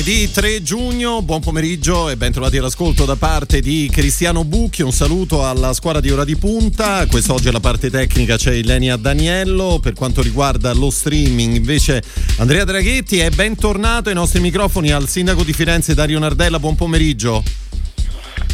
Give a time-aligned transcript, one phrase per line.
[0.00, 4.80] Giovedì 3 giugno, buon pomeriggio e bentrovati all'ascolto da parte di Cristiano Bucchi.
[4.80, 7.04] Un saluto alla squadra di Ora di Punta.
[7.04, 9.78] Quest'oggi alla parte tecnica c'è Ilenia Daniello.
[9.78, 12.02] Per quanto riguarda lo streaming, invece,
[12.38, 16.58] Andrea Draghetti è bentornato ai nostri microfoni al sindaco di Firenze Dario Nardella.
[16.58, 17.42] Buon pomeriggio.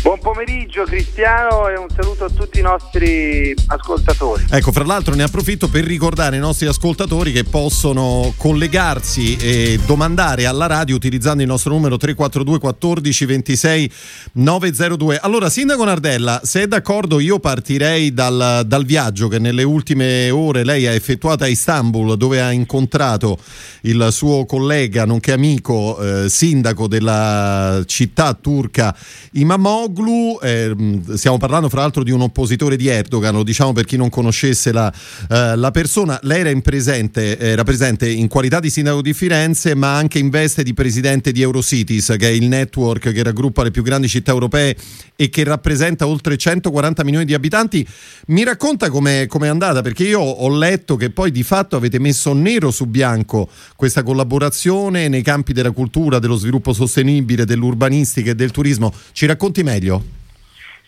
[0.07, 4.45] Buon pomeriggio Cristiano e un saluto a tutti i nostri ascoltatori.
[4.49, 10.47] Ecco, fra l'altro ne approfitto per ricordare ai nostri ascoltatori che possono collegarsi e domandare
[10.47, 13.93] alla radio utilizzando il nostro numero 342 14 26
[14.35, 15.19] 902.
[15.19, 20.63] Allora, Sindaco Nardella, se è d'accordo io partirei dal, dal viaggio che nelle ultime ore
[20.63, 23.39] lei ha effettuato a Istanbul dove ha incontrato
[23.81, 28.97] il suo collega, nonché amico, eh, sindaco della città turca
[29.33, 30.77] Imamoglu Davutoglu, eh,
[31.15, 34.71] stiamo parlando fra l'altro di un oppositore di Erdogan, lo diciamo per chi non conoscesse
[34.71, 34.93] la,
[35.31, 39.97] eh, la persona, lei era, presente, era presente in qualità di sindaco di Firenze ma
[39.97, 43.83] anche in veste di presidente di Eurocities, che è il network che raggruppa le più
[43.83, 44.77] grandi città europee
[45.17, 47.87] e che rappresenta oltre 140 milioni di abitanti.
[48.27, 49.81] Mi racconta com'è, com'è andata?
[49.81, 55.09] Perché io ho letto che poi di fatto avete messo nero su bianco questa collaborazione
[55.09, 58.93] nei campi della cultura, dello sviluppo sostenibile, dell'urbanistica e del turismo.
[59.13, 59.86] Ci racconti meglio?
[59.87, 60.03] Meglio?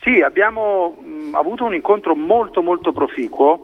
[0.02, 3.62] Sì, abbiamo mh, avuto un incontro molto molto proficuo.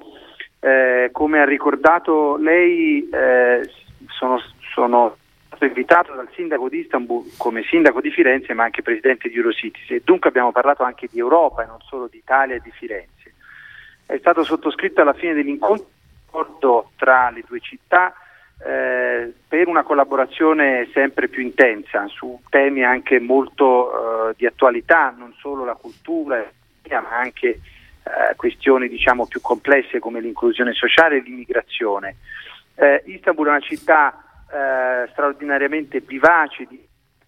[0.61, 3.69] Eh, come ha ricordato lei, eh,
[4.09, 4.41] sono,
[4.73, 9.37] sono stato invitato dal sindaco di Istanbul come sindaco di Firenze ma anche presidente di
[9.37, 12.71] Eurocities e dunque abbiamo parlato anche di Europa e non solo di Italia e di
[12.71, 13.35] Firenze.
[14.07, 18.15] È stato sottoscritto alla fine dell'incontro tra le due città
[18.67, 25.35] eh, per una collaborazione sempre più intensa su temi anche molto eh, di attualità, non
[25.39, 26.45] solo la cultura,
[26.89, 32.17] ma anche eh, questioni diciamo, più complesse come l'inclusione sociale e l'immigrazione.
[32.75, 36.67] Eh, Istanbul è una città eh, straordinariamente vivace,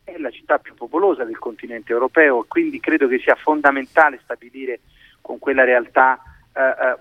[0.05, 4.81] è la città più popolosa del continente europeo, quindi credo che sia fondamentale stabilire
[5.21, 6.21] con quella realtà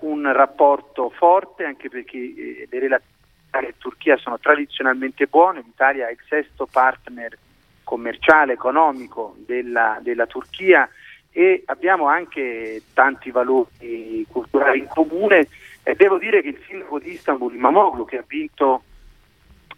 [0.00, 3.14] un rapporto forte, anche perché le relazioni
[3.56, 7.38] Italia e Turchia sono tradizionalmente buone, l'Italia è il sesto partner
[7.86, 10.88] commerciale, economico della, della Turchia
[11.30, 15.46] e abbiamo anche tanti valori culturali in comune.
[15.84, 18.82] E devo dire che il sindaco di Istanbul, Imamoglu, che ha vinto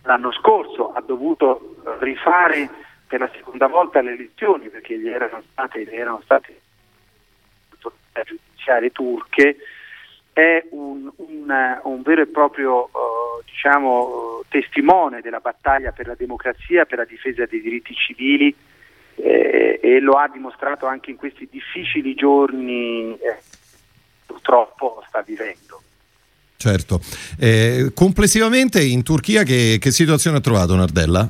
[0.04, 2.70] l'anno scorso, ha dovuto rifare
[3.06, 6.22] per la seconda volta le elezioni perché gli erano state, gli erano
[8.24, 9.56] giudiziarie turche,
[10.38, 16.84] è un, un, un vero e proprio uh, diciamo, testimone della battaglia per la democrazia,
[16.84, 18.54] per la difesa dei diritti civili
[19.16, 23.38] eh, e lo ha dimostrato anche in questi difficili giorni eh,
[24.26, 25.82] purtroppo sta vivendo.
[26.56, 27.00] Certo.
[27.36, 31.28] Eh, complessivamente in Turchia che, che situazione ha trovato Nardella?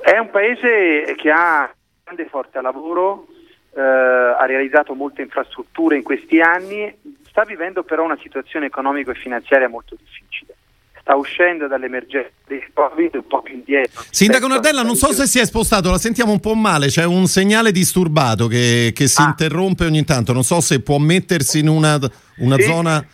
[0.00, 1.72] È un paese che ha
[2.02, 3.28] grande forza lavoro,
[3.78, 6.92] eh, ha realizzato molte infrastrutture in questi anni,
[7.28, 10.56] sta vivendo però una situazione economico e finanziaria molto difficile.
[11.00, 14.02] Sta uscendo dall'emergenza del Covid un po' più indietro.
[14.10, 17.26] Sindaco Nardella, non so se si è spostato, la sentiamo un po' male, c'è un
[17.28, 19.26] segnale disturbato che, che si ah.
[19.26, 21.98] interrompe ogni tanto, non so se può mettersi in una,
[22.38, 22.62] una sì.
[22.62, 23.06] zona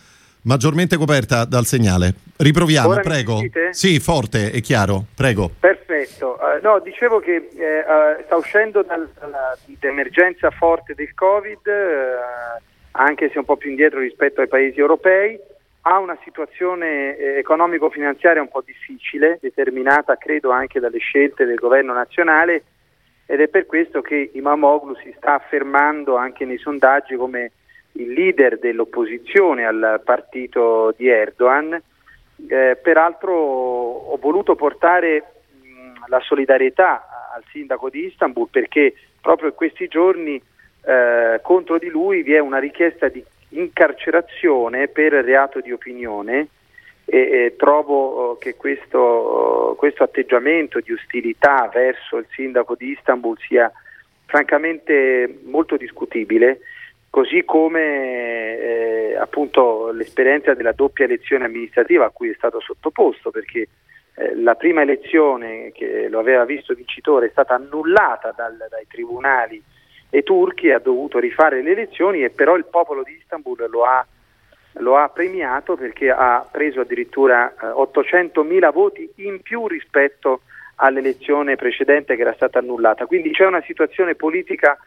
[0.45, 2.13] maggiormente coperta dal segnale.
[2.37, 3.39] Riproviamo, Ora prego.
[3.71, 5.51] Sì, forte e chiaro, prego.
[5.59, 6.37] Perfetto.
[6.39, 11.67] Uh, no, dicevo che uh, sta uscendo dal, dall'emergenza forte del Covid.
[11.67, 15.37] Uh, anche se un po' più indietro rispetto ai paesi europei,
[15.81, 21.93] ha una situazione eh, economico-finanziaria un po' difficile, determinata credo anche dalle scelte del governo
[21.93, 22.63] nazionale
[23.25, 27.51] ed è per questo che Imamoglu si sta affermando anche nei sondaggi come
[27.97, 31.81] il leader dell'opposizione al partito di Erdogan.
[32.47, 35.23] Eh, peraltro ho voluto portare
[35.61, 40.41] mh, la solidarietà al sindaco di Istanbul perché proprio in questi giorni
[40.85, 46.49] eh, contro di lui vi è una richiesta di incarcerazione per reato di opinione
[47.05, 52.89] e, e trovo uh, che questo, uh, questo, atteggiamento di ostilità verso il sindaco di
[52.91, 53.71] Istanbul sia
[54.25, 56.59] francamente molto discutibile,
[57.15, 63.69] così come eh, appunto l'esperienza della doppia elezione amministrativa a cui è stato sottoposto, perché
[64.15, 69.63] eh, la prima elezione che lo aveva visto vincitore è stata annullata dal, dai tribunali
[70.09, 74.05] e turchi ha dovuto rifare le elezioni e però il popolo di Istanbul lo ha,
[74.79, 80.41] lo ha premiato perché ha preso addirittura eh, 800.000 voti in più rispetto
[80.75, 83.05] all'elezione precedente che era stata annullata.
[83.05, 84.77] Quindi c'è una situazione politica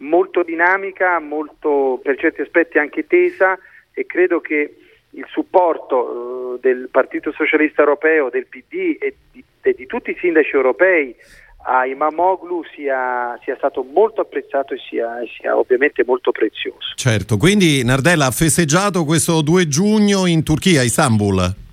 [0.00, 3.58] molto dinamica, molto per certi aspetti anche tesa
[3.92, 4.76] e credo che
[5.10, 10.16] il supporto eh, del Partito Socialista Europeo, del PD e di, e di tutti i
[10.20, 11.14] sindaci europei
[11.62, 16.94] a Imamoglu sia, sia, stato molto apprezzato e sia, sia, ovviamente molto prezioso.
[16.94, 21.68] Certo, quindi Nardella ha festeggiato questo 2 giugno in Turchia, Istanbul.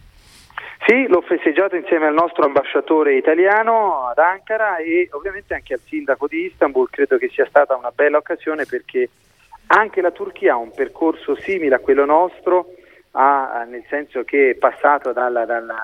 [0.87, 6.27] Sì, l'ho festeggiato insieme al nostro ambasciatore italiano ad Ankara e ovviamente anche al sindaco
[6.27, 9.09] di Istanbul, credo che sia stata una bella occasione perché
[9.67, 12.67] anche la Turchia ha un percorso simile a quello nostro,
[13.11, 15.75] ha, nel senso che è passato dalla, dalla,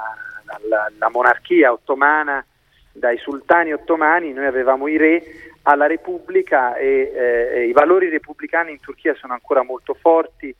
[0.45, 2.45] dalla, dalla monarchia ottomana
[2.93, 5.21] dai sultani ottomani, noi avevamo i re
[5.63, 10.55] alla Repubblica e eh, i valori repubblicani in Turchia sono ancora molto forti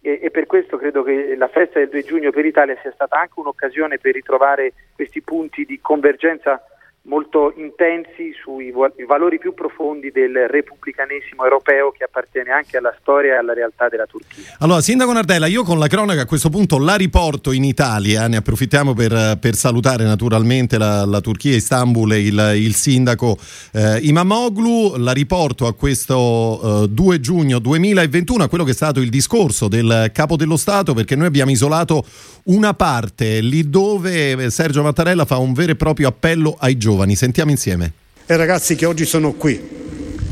[0.00, 3.20] e, e, per questo credo che la festa del 2 giugno per l'Italia sia stata
[3.20, 6.62] anche un'occasione per ritrovare questi punti di convergenza
[7.04, 8.72] molto intensi sui
[9.06, 14.04] valori più profondi del repubblicanesimo europeo che appartiene anche alla storia e alla realtà della
[14.04, 14.56] Turchia.
[14.58, 18.36] Allora, Sindaco Nardella, io con la cronaca a questo punto la riporto in Italia, ne
[18.36, 23.38] approfittiamo per, per salutare naturalmente la, la, Turchia, Istanbul e il, il sindaco
[23.72, 29.00] eh, Imamoglu, la riporto a questo eh, 2 giugno 2021, a quello che è stato
[29.00, 32.04] il discorso del Capo dello Stato, perché noi abbiamo isolato
[32.44, 37.14] una parte lì dove Sergio Mattarella fa un vero e proprio appello ai giovani giovani.
[37.14, 37.92] Sentiamo insieme.
[38.26, 39.60] Ai ragazzi che oggi sono qui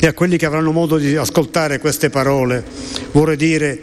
[0.01, 2.65] e a quelli che avranno modo di ascoltare queste parole,
[3.13, 3.79] vorrei dire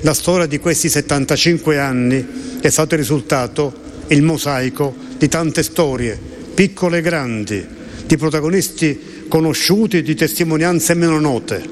[0.00, 3.72] la storia di questi 75 anni è stato il risultato,
[4.08, 6.18] il mosaico di tante storie,
[6.54, 7.66] piccole e grandi,
[8.06, 11.62] di protagonisti conosciuti e di testimonianze meno note.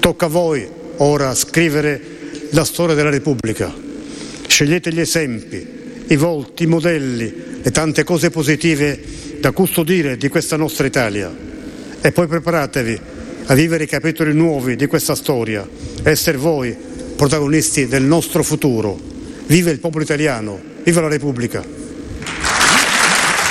[0.00, 0.66] Tocca a voi
[0.98, 2.00] ora scrivere
[2.50, 3.74] la storia della Repubblica.
[4.46, 5.66] Scegliete gli esempi,
[6.06, 11.32] i volti, i modelli, le tante cose positive da custodire di questa nostra Italia
[12.00, 13.00] e poi preparatevi
[13.44, 15.64] a vivere i capitoli nuovi di questa storia,
[16.02, 16.76] essere voi
[17.14, 18.98] protagonisti del nostro futuro.
[19.46, 21.75] Vive il popolo italiano, viva la Repubblica!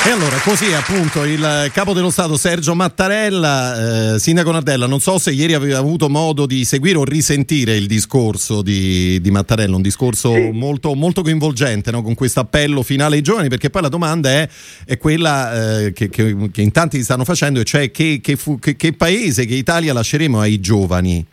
[0.07, 5.17] E allora, così appunto il capo dello Stato Sergio Mattarella, eh, Sindaco Nardella, non so
[5.17, 9.81] se ieri aveva avuto modo di seguire o risentire il discorso di, di Mattarella, un
[9.81, 10.51] discorso sì.
[10.53, 12.03] molto, molto, coinvolgente no?
[12.03, 14.47] con questo appello finale ai giovani, perché poi la domanda è,
[14.85, 19.47] è quella eh, che, che, che, in tanti stanno facendo, cioè che, fu, che paese,
[19.47, 21.25] che Italia lasceremo ai giovani?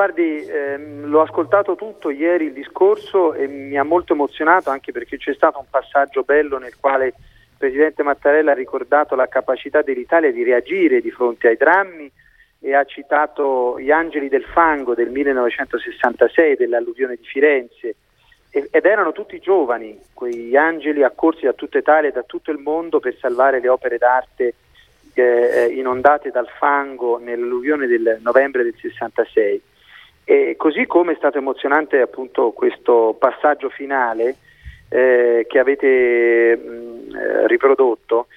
[0.00, 5.18] Guardi, ehm, l'ho ascoltato tutto ieri il discorso e mi ha molto emozionato anche perché
[5.18, 7.14] c'è stato un passaggio bello nel quale il
[7.58, 12.10] Presidente Mattarella ha ricordato la capacità dell'Italia di reagire di fronte ai drammi
[12.60, 17.96] e ha citato gli angeli del fango del 1966 dell'alluvione di Firenze
[18.48, 23.00] ed erano tutti giovani, quegli angeli accorsi da tutta Italia e da tutto il mondo
[23.00, 24.54] per salvare le opere d'arte
[25.12, 29.68] eh, inondate dal fango nell'alluvione del novembre del 66.
[30.30, 34.36] E così come è stato emozionante appunto questo passaggio finale
[34.88, 38.28] eh, che avete mh, riprodotto,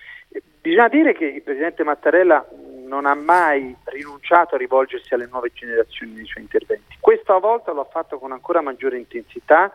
[0.59, 2.49] bisogna dire che il Presidente Mattarella
[2.87, 6.97] non ha mai rinunciato a rivolgersi alle nuove generazioni nei suoi interventi.
[6.99, 9.71] Questa volta lo ha fatto con ancora maggiore intensità,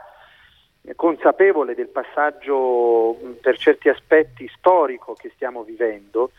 [0.96, 6.32] consapevole del passaggio per certi aspetti storico che stiamo vivendo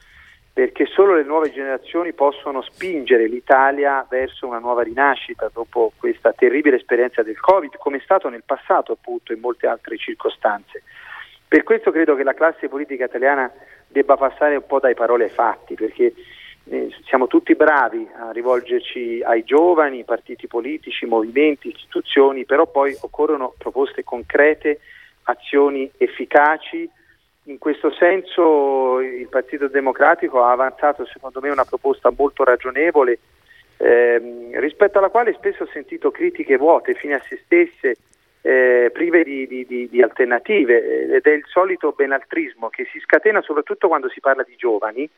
[0.60, 6.75] perché solo le nuove generazioni possono spingere l'Italia verso una nuova rinascita dopo questa terribile
[6.75, 10.84] esperienza del Covid, come è stato nel passato appunto in molte altre circostanze.
[11.48, 13.50] Per questo credo che la classe politica italiana
[13.88, 16.13] debba passare un po' dai parole ai fatti, perché
[16.66, 23.54] eh, siamo tutti bravi a rivolgerci ai giovani, partiti politici, movimenti, istituzioni, però poi occorrono
[23.58, 24.82] proposte concrete,
[25.24, 26.92] azioni efficaci,
[27.50, 33.20] in questo senso il Partito Democratico ha avanzato secondo me una proposta molto ragionevole
[33.77, 37.96] ehm, rispetto alla quale spesso ho sentito critiche vuote fine a se stesse,
[38.41, 43.41] eh, prive di, di, di, di, alternative ed è il solito benaltrismo che si scatena
[43.41, 45.10] soprattutto quando si parla di giovani.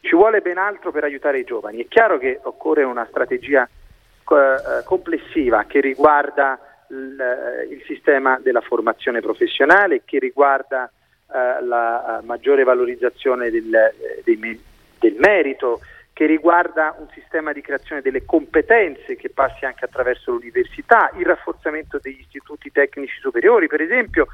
[0.00, 1.84] Ci vuole ben altro per aiutare i giovani.
[1.84, 6.58] È chiaro che occorre una strategia eh, complessiva che riguarda
[6.90, 10.90] il, il sistema della formazione professionale, che riguarda
[11.32, 14.58] eh, la eh, maggiore valorizzazione del, eh, del,
[14.98, 15.80] del merito,
[16.12, 21.98] che riguarda un sistema di creazione delle competenze che passi anche attraverso l'università, il rafforzamento
[22.00, 24.26] degli istituti tecnici superiori, per esempio.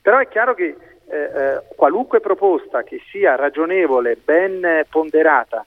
[0.00, 0.74] Però è chiaro che
[1.06, 5.64] eh, qualunque proposta che sia ragionevole, ben ponderata,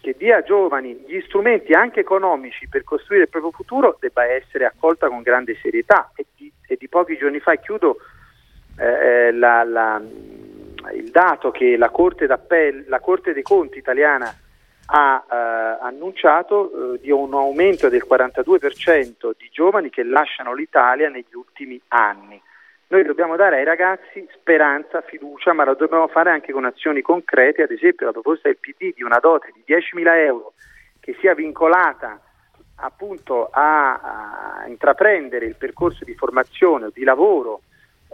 [0.00, 4.66] che dia ai giovani gli strumenti anche economici per costruire il proprio futuro, debba essere
[4.66, 6.12] accolta con grande serietà.
[6.14, 7.96] E di, e di pochi giorni fa, chiudo,
[8.76, 10.02] eh, eh, la, la,
[10.92, 14.34] il dato che la Corte, la Corte dei Conti italiana
[14.86, 21.34] ha eh, annunciato eh, di un aumento del 42% di giovani che lasciano l'Italia negli
[21.34, 22.40] ultimi anni.
[22.88, 27.62] Noi dobbiamo dare ai ragazzi speranza, fiducia, ma lo dobbiamo fare anche con azioni concrete,
[27.62, 30.52] ad esempio la proposta del PD di una dote di 10.000 euro
[31.00, 32.20] che sia vincolata
[32.76, 37.62] appunto a, a intraprendere il percorso di formazione o di lavoro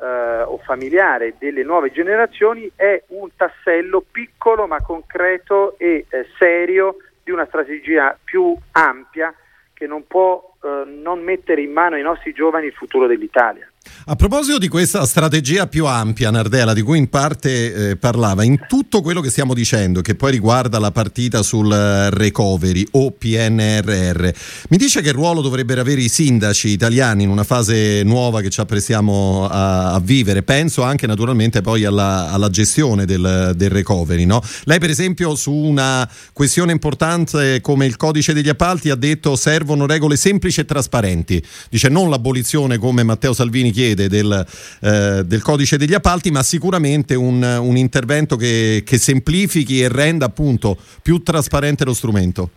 [0.00, 6.96] eh, o familiare delle nuove generazioni è un tassello piccolo ma concreto e eh, serio
[7.22, 9.34] di una strategia più ampia
[9.72, 13.69] che non può eh, non mettere in mano ai nostri giovani il futuro dell'Italia.
[14.06, 18.66] A proposito di questa strategia più ampia, Nardella, di cui in parte eh, parlava, in
[18.68, 21.72] tutto quello che stiamo dicendo, che poi riguarda la partita sul
[22.10, 24.28] recovery o PNRR,
[24.68, 28.60] mi dice che ruolo dovrebbero avere i sindaci italiani in una fase nuova che ci
[28.60, 30.42] apprestiamo a, a vivere?
[30.42, 34.24] Penso anche naturalmente poi alla, alla gestione del, del recovery.
[34.26, 34.42] No?
[34.64, 39.86] Lei per esempio su una questione importante come il codice degli appalti ha detto servono
[39.86, 41.42] regole semplici e trasparenti.
[41.70, 44.44] Dice non l'abolizione come Matteo Salvini chiede del,
[44.82, 50.26] eh, del codice degli appalti, ma sicuramente un, un intervento che, che semplifichi e renda
[50.26, 52.50] appunto più trasparente lo strumento.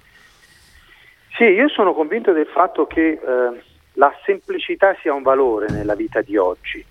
[1.35, 3.19] Sì, io sono convinto del fatto che eh,
[3.93, 6.85] la semplicità sia un valore nella vita di oggi.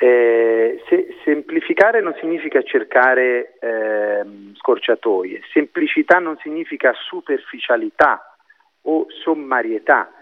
[0.00, 8.36] Eh, se, semplificare non significa cercare eh, scorciatoie, semplicità non significa superficialità
[8.82, 10.12] o sommarietà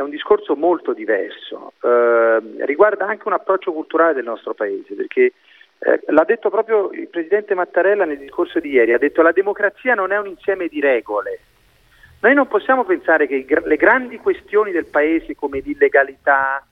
[0.00, 5.32] è un discorso molto diverso, eh, riguarda anche un approccio culturale del nostro Paese, perché
[5.78, 9.94] eh, l'ha detto proprio il Presidente Mattarella nel discorso di ieri, ha detto la democrazia
[9.94, 11.40] non è un insieme di regole.
[12.20, 16.64] Noi non possiamo pensare che le grandi questioni del Paese come l'illegalità,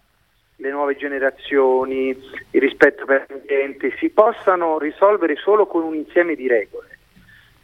[0.57, 6.49] le nuove generazioni, il rispetto per l'ambiente si possano risolvere solo con un insieme di
[6.49, 6.99] regole.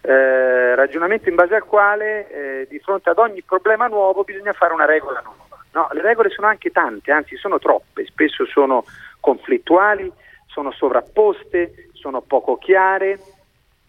[0.03, 4.75] Eh, ragionamento in base al quale eh, di fronte ad ogni problema nuovo bisogna fare
[4.75, 5.44] una regola nuova.
[5.75, 8.85] No, le regole sono anche tante, anzi sono troppe, spesso sono
[9.19, 10.11] conflittuali,
[10.47, 13.19] sono sovrapposte, sono poco chiare.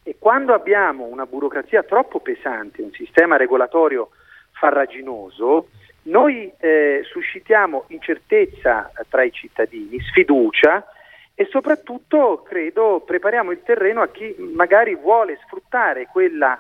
[0.01, 4.09] E quando abbiamo una burocrazia troppo pesante, un sistema regolatorio
[4.51, 5.67] farraginoso,
[6.03, 10.83] noi eh, suscitiamo incertezza tra i cittadini, sfiducia
[11.35, 16.59] e soprattutto credo prepariamo il terreno a chi magari vuole sfruttare quella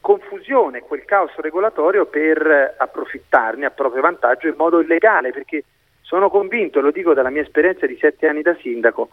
[0.00, 5.64] confusione, quel caos regolatorio per approfittarne a proprio vantaggio in modo illegale, perché
[6.00, 9.10] sono convinto, lo dico dalla mia esperienza di sette anni da sindaco,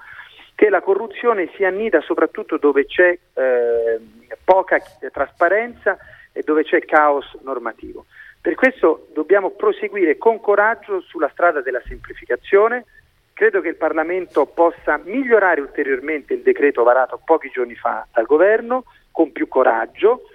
[0.56, 4.00] che la corruzione si annida soprattutto dove c'è eh,
[4.44, 4.80] poca
[5.12, 5.98] trasparenza
[6.32, 8.06] e dove c'è caos normativo.
[8.40, 12.86] Per questo dobbiamo proseguire con coraggio sulla strada della semplificazione.
[13.34, 18.86] Credo che il Parlamento possa migliorare ulteriormente il decreto varato pochi giorni fa dal Governo
[19.12, 20.30] con più coraggio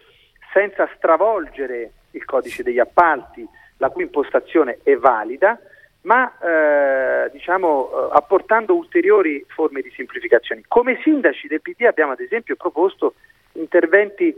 [0.53, 5.59] senza stravolgere il codice degli appalti, la cui impostazione è valida,
[6.03, 10.63] ma eh, diciamo, eh, apportando ulteriori forme di semplificazione.
[10.67, 13.15] Come sindaci del PD abbiamo ad esempio proposto
[13.53, 14.35] interventi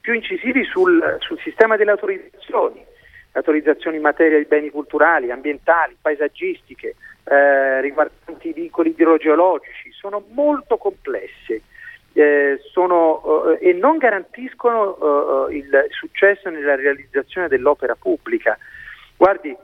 [0.00, 2.84] più incisivi sul, sul sistema delle autorizzazioni,
[3.32, 10.76] autorizzazioni in materia di beni culturali, ambientali, paesaggistiche, eh, riguardanti i vincoli idrogeologici, sono molto
[10.76, 11.62] complesse
[12.14, 18.56] eh, sono, eh, e non garantiscono eh, il successo nella realizzazione dell'opera pubblica.
[19.16, 19.54] Guardi,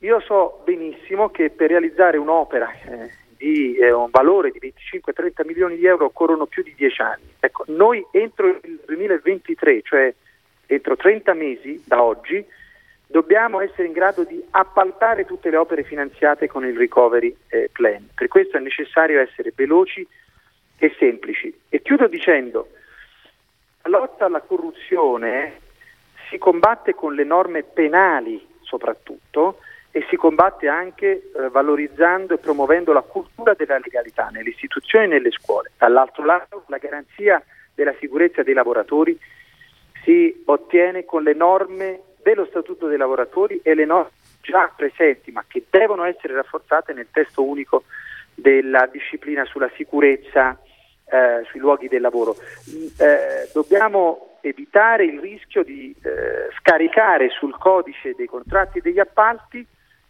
[0.00, 5.76] io so benissimo che per realizzare un'opera eh, di eh, un valore di 25-30 milioni
[5.76, 7.34] di euro occorrono più di 10 anni.
[7.40, 10.14] Ecco, noi entro il 2023, cioè
[10.66, 12.44] entro 30 mesi da oggi,
[13.06, 18.08] dobbiamo essere in grado di appaltare tutte le opere finanziate con il recovery eh, plan.
[18.14, 20.06] Per questo è necessario essere veloci
[20.78, 21.54] e semplici.
[21.68, 22.68] E chiudo dicendo,
[23.82, 25.60] la lotta alla corruzione
[26.28, 29.58] si combatte con le norme penali soprattutto
[29.90, 35.08] e si combatte anche eh, valorizzando e promuovendo la cultura della legalità nelle istituzioni e
[35.08, 35.70] nelle scuole.
[35.78, 37.42] Dall'altro lato la garanzia
[37.74, 39.18] della sicurezza dei lavoratori
[40.04, 44.10] si ottiene con le norme dello Statuto dei lavoratori e le norme
[44.42, 47.84] già presenti ma che devono essere rafforzate nel testo unico
[48.34, 50.58] della disciplina sulla sicurezza
[51.10, 52.36] eh, sui luoghi del lavoro.
[52.98, 59.58] Eh, dobbiamo evitare il rischio di eh, scaricare sul codice dei contratti e degli appalti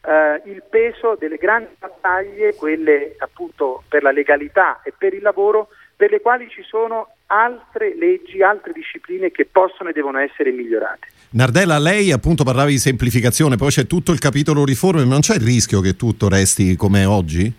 [0.06, 5.68] eh, il peso delle grandi battaglie, quelle appunto per la legalità e per il lavoro,
[5.96, 11.08] per le quali ci sono altre leggi, altre discipline che possono e devono essere migliorate.
[11.30, 15.34] Nardella, lei appunto parlava di semplificazione, poi c'è tutto il capitolo riforme, ma non c'è
[15.34, 17.52] il rischio che tutto resti come oggi?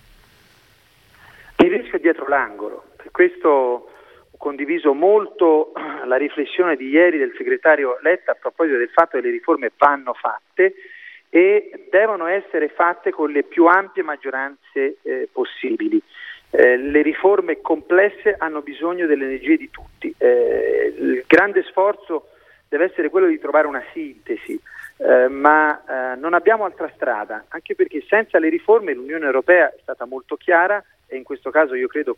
[1.98, 2.86] C'è dietro l'angolo.
[2.96, 5.74] Per questo ho condiviso molto
[6.06, 10.13] la riflessione di ieri del segretario Letta a proposito del fatto che le riforme vanno
[10.13, 10.75] fatte
[11.30, 16.01] e devono essere fatte con le più ampie maggioranze eh, possibili.
[16.50, 20.13] Eh, le riforme complesse hanno bisogno delle energie di tutti.
[20.18, 22.30] Eh, il grande sforzo
[22.70, 24.60] deve essere quello di trovare una sintesi,
[24.98, 29.77] eh, ma eh, non abbiamo altra strada, anche perché senza le riforme l'Unione Europea è
[29.82, 32.18] stata molto chiara e in questo caso io credo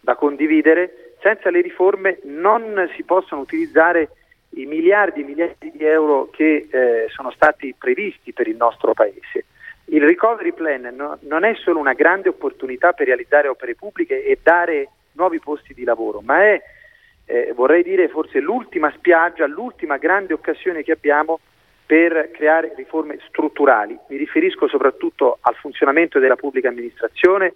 [0.00, 4.08] da condividere, senza le riforme non si possono utilizzare
[4.50, 9.44] i miliardi e miliardi di euro che eh, sono stati previsti per il nostro Paese.
[9.86, 14.38] Il recovery plan no, non è solo una grande opportunità per realizzare opere pubbliche e
[14.42, 16.62] dare nuovi posti di lavoro, ma è,
[17.26, 21.40] eh, vorrei dire, forse l'ultima spiaggia, l'ultima grande occasione che abbiamo
[21.92, 23.98] per creare riforme strutturali.
[24.08, 27.52] Mi riferisco soprattutto al funzionamento della pubblica amministrazione,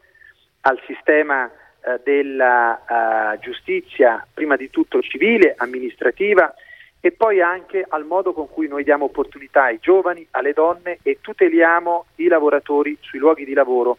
[0.61, 6.55] al sistema eh, della uh, giustizia, prima di tutto civile, amministrativa
[7.01, 11.17] e poi anche al modo con cui noi diamo opportunità ai giovani, alle donne e
[11.23, 13.97] tuteliamo i lavoratori sui luoghi di lavoro,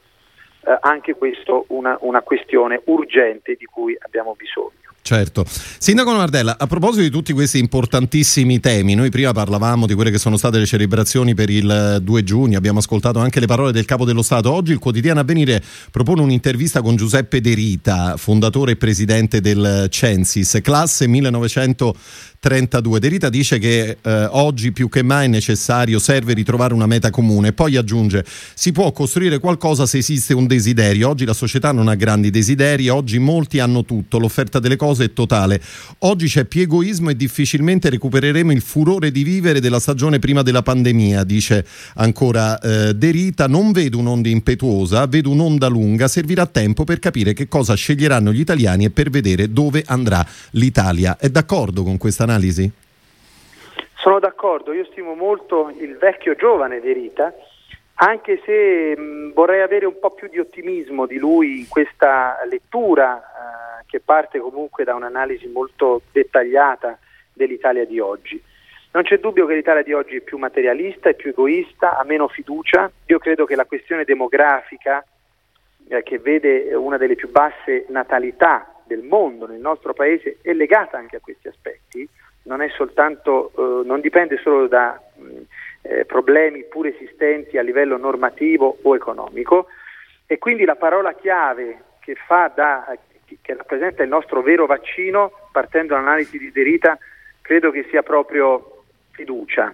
[0.68, 4.87] eh, anche questo una, una questione urgente di cui abbiamo bisogno.
[5.08, 5.46] Certo.
[5.48, 10.18] Sindaco Nardella, a proposito di tutti questi importantissimi temi, noi prima parlavamo di quelle che
[10.18, 13.86] sono state le celebrazioni per il eh, 2 giugno, abbiamo ascoltato anche le parole del
[13.86, 14.52] Capo dello Stato.
[14.52, 19.90] Oggi il quotidiano Avvenire propone un'intervista con Giuseppe De Rita, fondatore e presidente del eh,
[19.90, 21.96] Censis, classe 1900.
[22.40, 23.00] 32.
[23.00, 27.54] Derita dice che eh, oggi più che mai è necessario, serve ritrovare una meta comune.
[27.54, 31.10] Poi aggiunge, si può costruire qualcosa se esiste un desiderio.
[31.10, 35.14] Oggi la società non ha grandi desideri, oggi molti hanno tutto, l'offerta delle cose è
[35.14, 35.62] totale.
[36.00, 40.62] Oggi c'è più egoismo e difficilmente recupereremo il furore di vivere della stagione prima della
[40.62, 41.66] pandemia, dice
[41.96, 43.48] ancora eh, Derita.
[43.48, 48.40] Non vedo un'onda impetuosa, vedo un'onda lunga, servirà tempo per capire che cosa sceglieranno gli
[48.40, 51.18] italiani e per vedere dove andrà l'Italia.
[51.18, 52.72] È d'accordo con questa analisi?
[53.96, 57.34] Sono d'accordo, io stimo molto il vecchio giovane De Rita,
[57.96, 63.18] anche se mh, vorrei avere un po' più di ottimismo di lui in questa lettura
[63.18, 66.98] eh, che parte comunque da un'analisi molto dettagliata
[67.34, 68.42] dell'Italia di oggi.
[68.92, 72.28] Non c'è dubbio che l'Italia di oggi è più materialista, è più egoista, ha meno
[72.28, 72.90] fiducia.
[73.08, 75.04] Io credo che la questione demografica,
[75.90, 80.98] eh, che vede una delle più basse natalità del mondo nel nostro paese, è legata
[80.98, 82.08] anche a questi aspetti.
[82.44, 85.42] Non, soltanto, eh, non dipende solo da mh,
[85.82, 89.68] eh, problemi pur esistenti a livello normativo o economico
[90.26, 92.16] e quindi la parola chiave che,
[92.56, 92.98] da,
[93.42, 96.98] che rappresenta il nostro vero vaccino, partendo dall'analisi di Derita,
[97.42, 99.74] credo che sia proprio fiducia.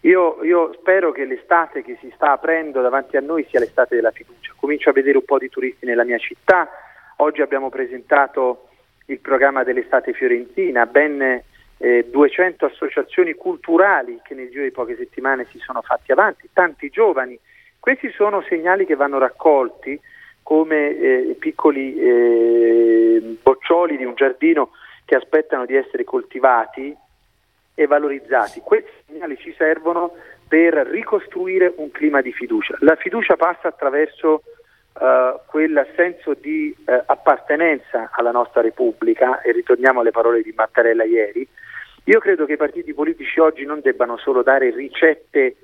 [0.00, 4.10] Io, io, spero che l'estate che si sta aprendo davanti a noi sia l'estate della
[4.10, 4.52] fiducia.
[4.56, 6.68] Comincio a vedere un po' di turisti nella mia città.
[7.16, 8.68] Oggi abbiamo presentato
[9.06, 11.42] il programma dell'estate fiorentina, ben
[11.76, 16.88] eh, 200 associazioni culturali che nel giro di poche settimane si sono fatti avanti, tanti
[16.88, 17.38] giovani.
[17.78, 20.00] Questi sono segnali che vanno raccolti
[20.42, 24.70] come eh, piccoli eh, boccioli di un giardino
[25.04, 26.96] che aspettano di essere coltivati
[27.74, 28.60] e valorizzati.
[28.60, 30.12] Questi segnali ci servono
[30.48, 32.76] per ricostruire un clima di fiducia.
[32.80, 34.42] La fiducia passa attraverso
[34.94, 41.04] uh, quel senso di uh, appartenenza alla nostra Repubblica, e ritorniamo alle parole di Mattarella
[41.04, 41.46] ieri.
[42.04, 45.56] Io credo che i partiti politici oggi non debbano solo dare ricette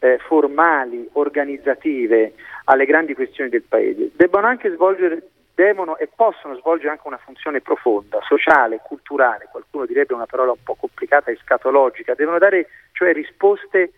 [0.00, 5.22] eh, formali, organizzative alle grandi questioni del Paese, debbono anche svolgere,
[5.54, 10.62] devono e possono svolgere anche una funzione profonda, sociale, culturale, qualcuno direbbe una parola un
[10.64, 13.92] po' complicata e scatologica, devono dare cioè risposte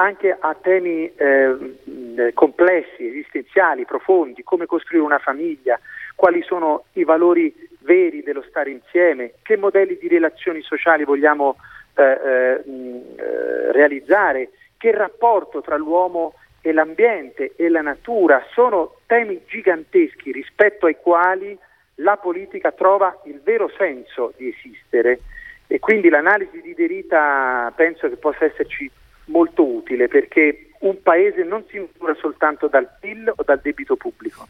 [0.00, 5.78] anche a temi eh, complessi, esistenziali, profondi, come costruire una famiglia,
[6.14, 11.56] quali sono i valori veri dello stare insieme, che modelli di relazioni sociali vogliamo
[11.94, 19.42] eh, eh, eh realizzare, che rapporto tra l'uomo e l'ambiente e la natura sono temi
[19.46, 21.58] giganteschi rispetto ai quali
[21.96, 25.20] la politica trova il vero senso di esistere.
[25.66, 28.90] E quindi l'analisi di Derita penso che possa esserci
[29.28, 34.48] molto utile perché un paese non si misura soltanto dal PIL o dal debito pubblico,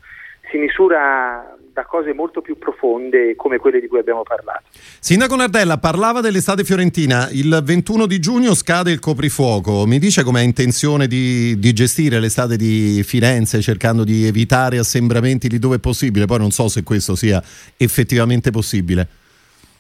[0.51, 4.65] si misura da cose molto più profonde come quelle di cui abbiamo parlato.
[4.73, 10.41] Sindaco Nardella parlava dell'estate fiorentina, il 21 di giugno scade il coprifuoco, mi dice come
[10.41, 15.81] ha intenzione di, di, gestire l'estate di Firenze cercando di evitare assembramenti lì dove è
[15.81, 17.41] possibile, poi non so se questo sia
[17.77, 19.07] effettivamente possibile.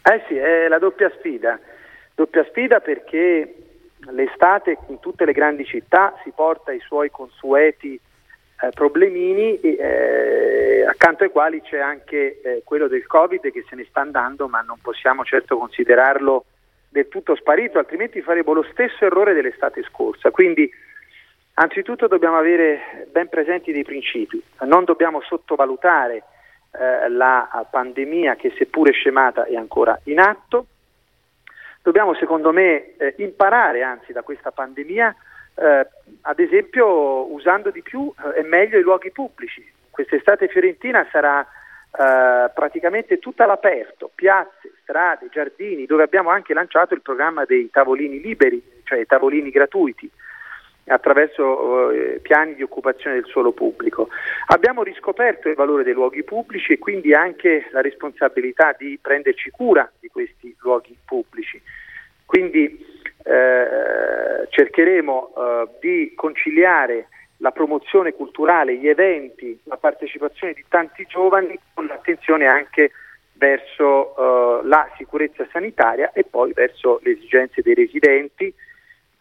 [0.02, 1.58] Eh sì, è la doppia sfida,
[2.14, 3.67] doppia sfida perché
[4.10, 7.94] l'estate in tutte le grandi città si porta i suoi consueti
[8.60, 13.86] eh, problemini eh, accanto ai quali c'è anche eh, quello del Covid che se ne
[13.88, 16.44] sta andando ma non possiamo certo considerarlo
[16.88, 20.30] del tutto sparito, altrimenti faremo lo stesso errore dell'estate scorsa.
[20.30, 20.68] Quindi
[21.54, 26.22] anzitutto dobbiamo avere ben presenti dei principi, non dobbiamo sottovalutare
[26.72, 30.66] eh, la pandemia che seppure scemata è ancora in atto,
[31.88, 35.14] dobbiamo secondo me eh, imparare anzi da questa pandemia
[35.55, 35.87] eh,
[36.20, 39.66] ad esempio usando di più eh, e meglio i luoghi pubblici.
[39.90, 47.01] Quest'estate fiorentina sarà eh, praticamente tutta all'aperto, piazze, strade, giardini, dove abbiamo anche lanciato il
[47.01, 50.11] programma dei tavolini liberi, cioè i tavolini gratuiti
[50.88, 54.09] attraverso eh, piani di occupazione del suolo pubblico.
[54.46, 59.90] Abbiamo riscoperto il valore dei luoghi pubblici e quindi anche la responsabilità di prenderci cura
[60.01, 61.61] di questi luoghi pubblici.
[62.24, 62.85] Quindi
[63.24, 71.59] eh, cercheremo eh, di conciliare la promozione culturale, gli eventi, la partecipazione di tanti giovani
[71.72, 72.90] con l'attenzione anche
[73.35, 78.53] verso eh, la sicurezza sanitaria e poi verso le esigenze dei residenti,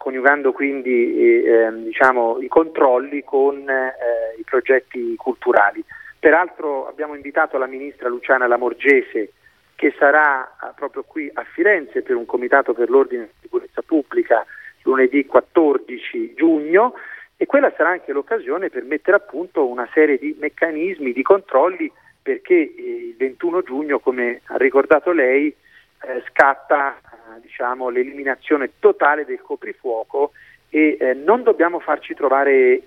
[0.07, 5.83] coniugando quindi eh, diciamo, i controlli con eh, i progetti culturali.
[6.17, 9.33] Peraltro abbiamo invitato la ministra Luciana Lamorgese
[9.75, 13.81] che sarà eh, proprio qui a Firenze per un comitato per l'ordine e la sicurezza
[13.81, 14.45] pubblica
[14.83, 16.93] lunedì 14 giugno
[17.35, 21.91] e quella sarà anche l'occasione per mettere a punto una serie di meccanismi, di controlli
[22.21, 25.53] perché eh, il 21 giugno, come ha ricordato lei,
[26.01, 30.31] eh, scatta eh, diciamo, l'eliminazione totale del coprifuoco
[30.69, 32.81] e eh, non dobbiamo farci trovare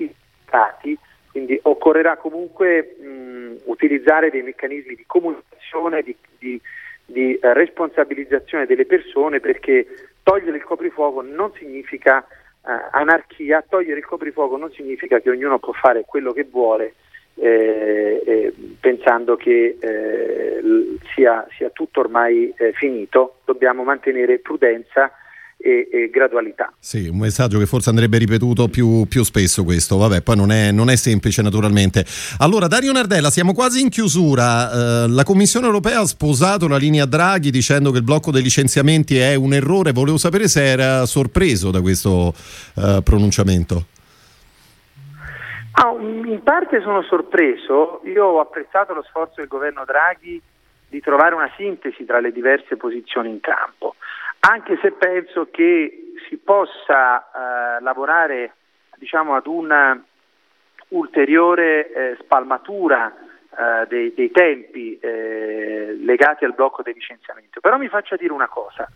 [0.46, 0.96] stati,
[1.30, 6.60] quindi occorrerà comunque mh, utilizzare dei meccanismi di comunicazione, di, di,
[7.04, 9.86] di eh, responsabilizzazione delle persone perché
[10.22, 15.72] togliere il coprifuoco non significa eh, anarchia, togliere il coprifuoco non significa che ognuno può
[15.72, 16.94] fare quello che vuole
[17.36, 20.60] eh, eh, pensando che eh,
[21.14, 25.12] sia, sia, tutto ormai eh, finito, dobbiamo mantenere prudenza
[25.62, 26.72] e, e, gradualità.
[26.78, 30.70] Sì, un messaggio che forse andrebbe ripetuto più, più spesso questo, vabbè, poi non è,
[30.70, 32.04] non è, semplice naturalmente.
[32.38, 37.04] Allora, Dario Nardella, siamo quasi in chiusura, eh, la Commissione europea ha sposato la linea
[37.04, 41.70] Draghi dicendo che il blocco dei licenziamenti è un errore, volevo sapere se era sorpreso
[41.70, 42.34] da questo
[42.76, 43.86] eh, pronunciamento.
[45.82, 50.38] Ah, in parte sono sorpreso, io ho apprezzato lo sforzo del governo Draghi
[50.86, 53.94] di trovare una sintesi tra le diverse posizioni in campo.
[54.40, 57.22] Anche se penso che si possa
[57.78, 58.56] eh, lavorare
[58.96, 59.98] diciamo, ad una
[60.88, 67.60] ulteriore eh, spalmatura eh, dei, dei, tempi eh, legati al blocco del licenziamento.
[67.60, 68.86] Però mi faccia dire una cosa,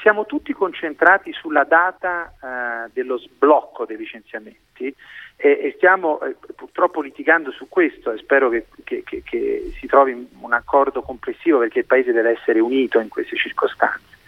[0.00, 4.94] siamo tutti concentrati sulla data eh, dello sblocco dei licenziamenti
[5.42, 9.86] e, e stiamo eh, purtroppo litigando su questo e spero che, che, che, che si
[9.86, 14.18] trovi un accordo complessivo perché il Paese deve essere unito in queste circostanze.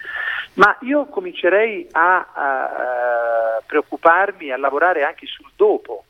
[0.55, 6.05] Ma io comincerei a, a, a preoccuparmi, a lavorare anche sul dopo,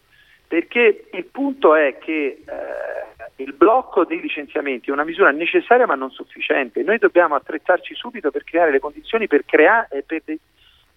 [0.47, 5.95] perché il punto è che eh, il blocco dei licenziamenti è una misura necessaria ma
[5.95, 6.83] non sufficiente.
[6.83, 10.23] Noi dobbiamo attrezzarci subito per creare le condizioni per, crea- per,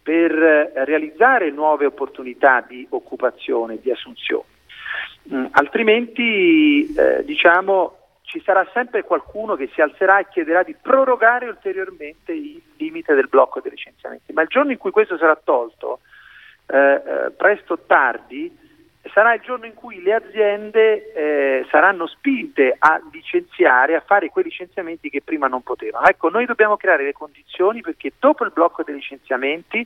[0.06, 0.32] per
[0.86, 4.46] realizzare nuove opportunità di occupazione, di assunzione.
[5.34, 11.48] Mm, altrimenti eh, diciamo, ci sarà sempre qualcuno che si alzerà e chiederà di prorogare
[11.48, 14.32] ulteriormente il limite del blocco dei licenziamenti.
[14.32, 16.02] Ma il giorno in cui questo sarà tolto,
[16.68, 18.56] eh, eh, presto o tardi,
[19.13, 24.46] sarà il giorno in cui le aziende eh, saranno spinte a licenziare, a fare quei
[24.46, 26.06] licenziamenti che prima non potevano.
[26.06, 29.86] Ecco, noi dobbiamo creare le condizioni perché dopo il blocco dei licenziamenti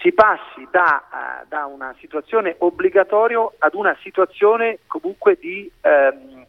[0.00, 6.46] si passi da, uh, da una situazione obbligatoria ad una situazione comunque di ehm,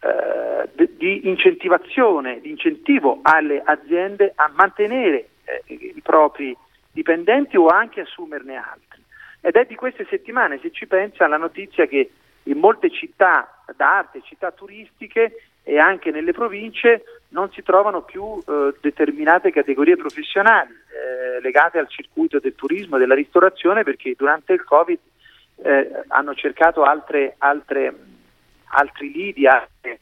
[0.00, 6.56] eh, di incentivazione, di incentivo alle aziende a mantenere eh, i propri
[6.92, 8.87] dipendenti o anche assumerne altri.
[9.40, 12.10] Ed è di queste settimane, se ci pensa, la notizia che
[12.44, 18.74] in molte città d'arte, città turistiche e anche nelle province non si trovano più eh,
[18.80, 24.64] determinate categorie professionali eh, legate al circuito del turismo e della ristorazione perché durante il
[24.64, 24.98] Covid
[25.62, 27.94] eh, hanno cercato altre, altre
[28.70, 30.00] altri lidi, altre.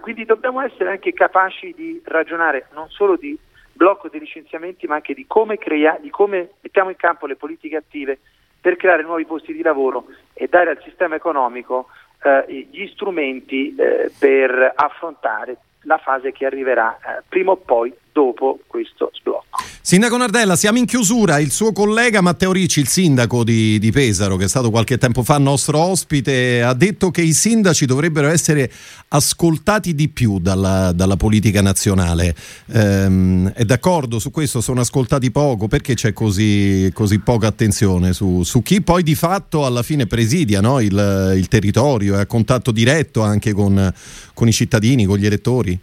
[0.00, 3.36] Quindi dobbiamo essere anche capaci di ragionare non solo di
[3.76, 7.76] blocco dei licenziamenti, ma anche di come, crea- di come mettiamo in campo le politiche
[7.76, 8.18] attive
[8.60, 11.88] per creare nuovi posti di lavoro e dare al sistema economico
[12.22, 18.60] eh, gli strumenti eh, per affrontare la fase che arriverà eh, prima o poi dopo
[18.66, 19.44] questo sblocco.
[19.82, 21.38] Sindaco Nardella, siamo in chiusura.
[21.38, 25.22] Il suo collega Matteo Ricci, il sindaco di, di, Pesaro, che è stato qualche tempo
[25.22, 28.72] fa nostro ospite, ha detto che i sindaci dovrebbero essere
[29.08, 32.34] ascoltati di più dalla, dalla politica nazionale.
[32.72, 34.62] Ehm, è d'accordo su questo?
[34.62, 35.68] Sono ascoltati poco?
[35.68, 40.62] Perché c'è così, così poca attenzione su, su, chi poi di fatto alla fine presidia
[40.62, 40.80] no?
[40.80, 43.92] il, il, territorio, è a contatto diretto anche con,
[44.32, 45.78] con i cittadini, con gli elettori?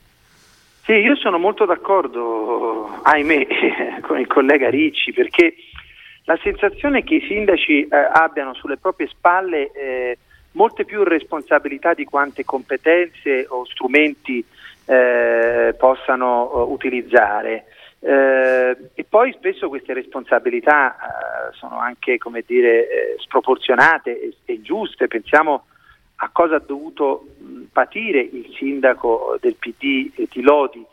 [0.94, 3.48] Sì, io sono molto d'accordo, ahimè,
[4.06, 5.56] con il collega Ricci, perché
[6.26, 10.18] la sensazione che i sindaci eh, abbiano sulle proprie spalle eh,
[10.52, 14.46] molte più responsabilità di quante competenze o strumenti
[14.86, 17.66] eh, possano uh, utilizzare.
[18.00, 24.62] Eh, e poi spesso queste responsabilità uh, sono anche come dire, eh, sproporzionate e, e
[24.62, 25.08] giuste.
[25.08, 25.66] Pensiamo
[26.18, 27.26] a cosa ha dovuto
[27.74, 30.86] patire il sindaco del PD Tilodi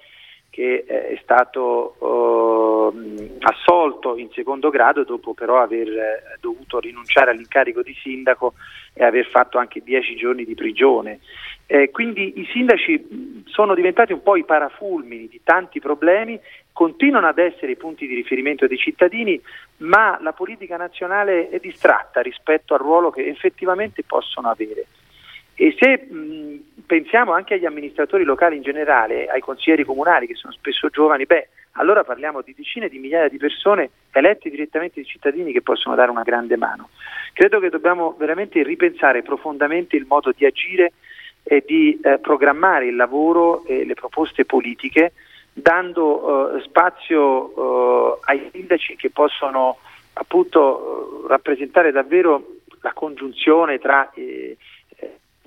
[0.51, 7.31] che eh, è stato uh, assolto in secondo grado dopo però aver eh, dovuto rinunciare
[7.31, 8.55] all'incarico di sindaco
[8.93, 11.21] e aver fatto anche dieci giorni di prigione.
[11.66, 16.38] Eh, quindi i sindaci sono diventati un po' i parafulmini di tanti problemi,
[16.73, 19.40] continuano ad essere i punti di riferimento dei cittadini,
[19.79, 24.87] ma la politica nazionale è distratta rispetto al ruolo che effettivamente possono avere.
[25.62, 30.55] E se mh, pensiamo anche agli amministratori locali in generale, ai consiglieri comunali che sono
[30.55, 35.53] spesso giovani, beh, allora parliamo di decine di migliaia di persone elette direttamente dai cittadini
[35.53, 36.88] che possono dare una grande mano.
[37.35, 40.94] Credo che dobbiamo veramente ripensare profondamente il modo di agire
[41.42, 45.12] e di eh, programmare il lavoro e le proposte politiche,
[45.53, 49.77] dando eh, spazio eh, ai sindaci che possono
[50.14, 52.46] appunto rappresentare davvero
[52.81, 54.11] la congiunzione tra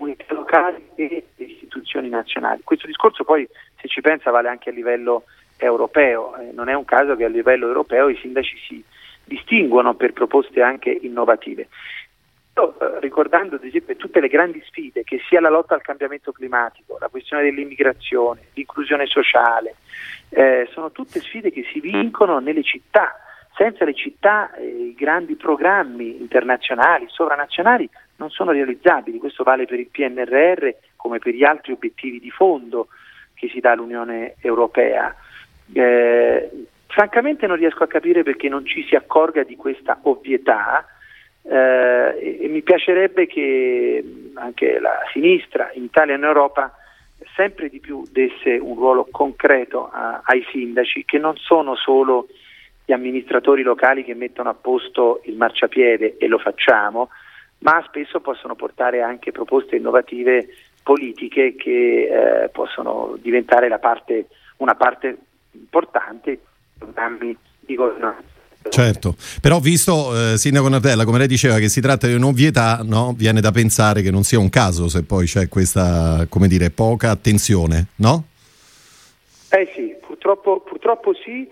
[0.03, 2.61] comunità locali e istituzioni nazionali.
[2.63, 3.47] Questo discorso poi,
[3.79, 5.23] se ci pensa, vale anche a livello
[5.57, 6.35] europeo.
[6.35, 8.83] Eh, non è un caso che a livello europeo i sindaci si
[9.23, 11.69] distinguono per proposte anche innovative.
[12.57, 16.33] Io, eh, ricordando ad esempio tutte le grandi sfide, che sia la lotta al cambiamento
[16.33, 19.75] climatico, la questione dell'immigrazione, l'inclusione sociale,
[20.29, 23.17] eh, sono tutte sfide che si vincono nelle città.
[23.55, 29.79] Senza le città eh, i grandi programmi internazionali, sovranazionali non sono realizzabili, questo vale per
[29.79, 32.87] il PNRR come per gli altri obiettivi di fondo
[33.33, 35.13] che si dà l'Unione Europea.
[35.73, 36.49] Eh,
[36.87, 40.85] francamente non riesco a capire perché non ci si accorga di questa ovvietà
[41.41, 44.03] eh, e, e, mi piacerebbe che
[44.35, 46.77] anche la sinistra in Italia e in Europa
[47.35, 52.27] sempre di più desse un ruolo concreto a, ai sindaci che non sono solo
[52.85, 57.09] gli amministratori locali che mettono a posto il marciapiede e lo facciamo,
[57.63, 60.47] ma spesso possono portare anche proposte innovative
[60.83, 65.17] politiche che eh, possono diventare parte, una parte
[65.51, 66.39] importante dei
[66.77, 68.31] programmi di governazione.
[68.69, 73.13] Certo, però visto, eh, Sindaco Nardella, come lei diceva che si tratta di un'ovvietà, no?
[73.15, 77.11] viene da pensare che non sia un caso se poi c'è questa, come dire, poca
[77.11, 78.25] attenzione, no?
[79.49, 81.49] Eh sì, purtroppo, purtroppo sì.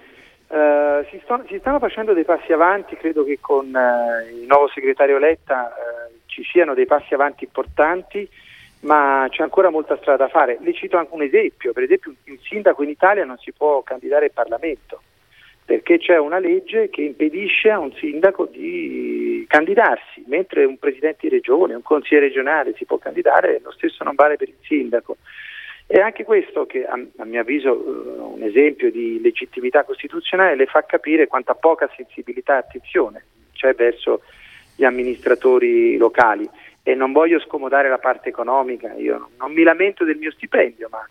[0.51, 4.67] Uh, si, sto, si, stanno facendo dei passi avanti, credo che con uh, il nuovo
[4.67, 8.27] segretario Letta uh, ci siano dei passi avanti importanti,
[8.81, 10.57] ma c'è ancora molta strada da fare.
[10.59, 14.25] Le cito anche un esempio, per esempio un sindaco in Italia non si può candidare
[14.25, 15.01] al Parlamento,
[15.63, 21.29] perché c'è una legge che impedisce a un sindaco di candidarsi, mentre un presidente di
[21.29, 25.15] regione, un consigliere regionale si può candidare, lo stesso non vale per il sindaco.
[25.93, 30.55] E anche questo, che a, a mio avviso è uh, un esempio di legittimità costituzionale,
[30.55, 34.21] le fa capire quanta poca sensibilità e attenzione c'è verso
[34.73, 36.49] gli amministratori locali.
[36.81, 41.05] E non voglio scomodare la parte economica, io non mi lamento del mio stipendio, ma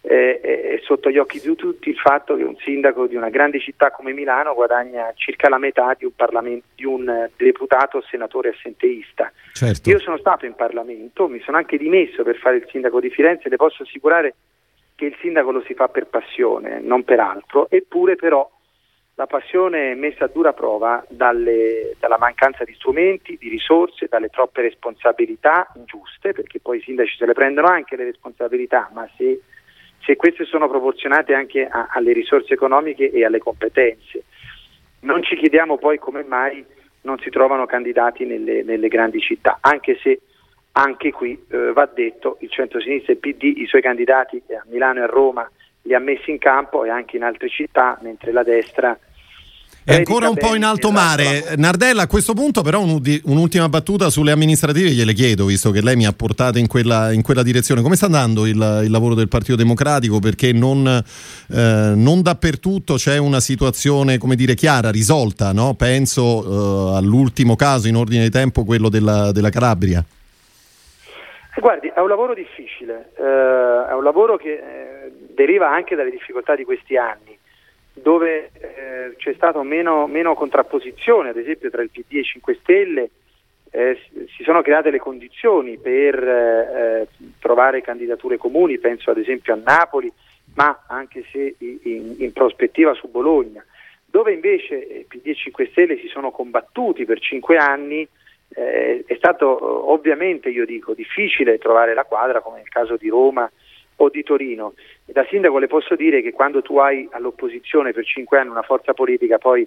[0.00, 3.58] eh, è sotto gli occhi di tutti il fatto che un sindaco di una grande
[3.60, 8.50] città come Milano guadagna circa la metà di un, di un eh, deputato o senatore
[8.50, 9.32] assenteista.
[9.52, 9.90] Certo.
[9.90, 13.48] Io sono stato in Parlamento, mi sono anche dimesso per fare il sindaco di Firenze
[13.48, 14.34] le posso assicurare
[14.94, 18.48] che il sindaco lo si fa per passione, non per altro, eppure però
[19.14, 24.28] la passione è messa a dura prova dalle, dalla mancanza di strumenti, di risorse, dalle
[24.28, 29.40] troppe responsabilità ingiuste, perché poi i sindaci se le prendono anche le responsabilità, ma se
[30.08, 34.24] se queste sono proporzionate anche a, alle risorse economiche e alle competenze.
[35.00, 36.64] Non ci chiediamo poi come mai
[37.02, 40.20] non si trovano candidati nelle, nelle grandi città, anche se
[40.72, 45.00] anche qui eh, va detto il centro-sinistra e il PD i suoi candidati a Milano
[45.00, 45.48] e a Roma
[45.82, 48.98] li ha messi in campo e anche in altre città, mentre la destra
[49.88, 51.54] È ancora un po' in alto mare.
[51.56, 56.04] Nardella, a questo punto però un'ultima battuta sulle amministrative gliele chiedo, visto che lei mi
[56.04, 57.80] ha portato in quella, in quella direzione.
[57.80, 60.18] Come sta andando il, il, lavoro del Partito Democratico?
[60.18, 65.72] Perché non, eh, non, dappertutto c'è una situazione, come dire, chiara, risolta, no?
[65.72, 70.04] Penso eh, all'ultimo caso in ordine di tempo, quello della, della Calabria.
[71.56, 76.10] Eh, guardi, è un lavoro difficile, eh, è un lavoro che eh, deriva anche dalle
[76.10, 77.37] difficoltà di questi anni,
[78.00, 82.58] dove eh, c'è stata meno, meno, contrapposizione, ad esempio tra il PD e i 5
[82.60, 83.10] Stelle,
[83.70, 83.98] eh,
[84.36, 87.08] si sono create le condizioni per eh,
[87.38, 90.10] trovare candidature comuni, penso ad esempio a Napoli,
[90.54, 93.64] ma anche se in, in prospettiva su Bologna,
[94.06, 98.08] dove invece PD e 5 Stelle si sono combattuti per cinque anni
[98.50, 103.50] eh, è stato ovviamente, io dico, difficile trovare la quadra come nel caso di Roma
[104.00, 104.74] o di Torino.
[105.06, 108.62] E da sindaco le posso dire che quando tu hai all'opposizione per cinque anni una
[108.62, 109.66] forza politica poi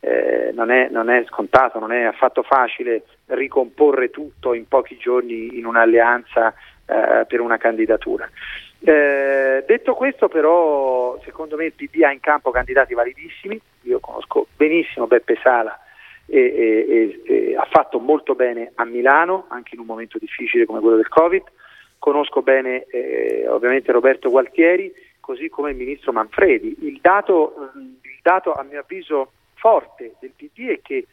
[0.00, 5.56] eh, non, è, non, è, scontato, non è affatto facile ricomporre tutto in pochi giorni
[5.58, 6.52] in un'alleanza
[6.86, 8.28] eh, per una candidatura.
[8.84, 14.48] Eh, detto questo però secondo me il PD ha in campo candidati validissimi, io conosco
[14.56, 15.78] benissimo Beppe Sala
[16.26, 20.80] e, e, e, ha fatto molto bene a Milano, anche in un momento difficile come
[20.80, 21.42] quello del Covid.
[22.02, 26.78] Conosco bene eh, ovviamente Roberto Gualtieri, così come il ministro Manfredi.
[26.80, 31.06] Il dato, il dato a mio avviso forte del PD è che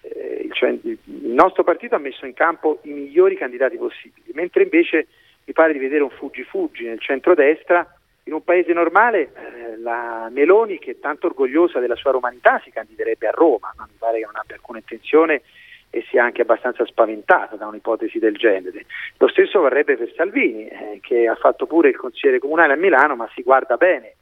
[0.00, 5.08] eh, cioè, il nostro partito ha messo in campo i migliori candidati possibili, mentre invece
[5.44, 7.86] mi pare di vedere un fuggi-fuggi nel centrodestra
[8.22, 12.70] in un paese normale eh, la Meloni, che è tanto orgogliosa della sua romanità, si
[12.70, 15.42] candiderebbe a Roma, ma mi pare che non abbia alcuna intenzione
[15.90, 18.86] e sia anche abbastanza spaventata da un'ipotesi del genere.
[19.18, 23.16] Lo stesso varrebbe per Salvini, eh, che ha fatto pure il consigliere comunale a Milano,
[23.16, 24.14] ma si guarda bene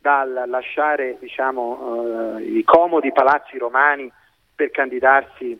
[0.00, 4.10] dal lasciare diciamo, eh, i comodi palazzi romani
[4.54, 5.58] per candidarsi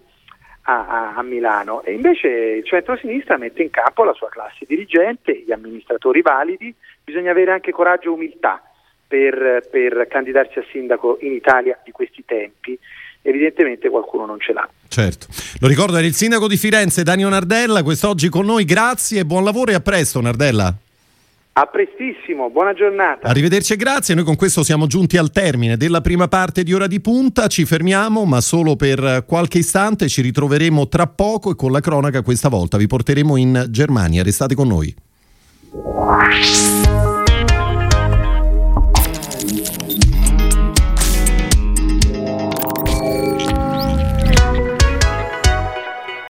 [0.63, 1.83] a, a, a, Milano.
[1.83, 7.33] E invece il centro-sinistra mette in campo la sua classe dirigente, gli amministratori validi, bisogna
[7.33, 8.63] avere anche coraggio e umiltà
[9.07, 12.79] per, per candidarsi a sindaco in Italia di questi tempi
[13.23, 14.69] evidentemente qualcuno non ce l'ha.
[14.89, 15.27] Certo,
[15.61, 19.71] lo ricordo era il sindaco di Firenze Danio Nardella, quest'oggi con noi, grazie, buon lavoro
[19.71, 20.75] e a presto Nardella.
[21.53, 23.27] A prestissimo, buona giornata.
[23.27, 24.15] Arrivederci e grazie.
[24.15, 27.49] Noi con questo siamo giunti al termine della prima parte di Ora di Punta.
[27.49, 30.09] Ci fermiamo, ma solo per qualche istante.
[30.09, 34.23] Ci ritroveremo tra poco e con la cronaca questa volta vi porteremo in Germania.
[34.23, 34.95] Restate con noi.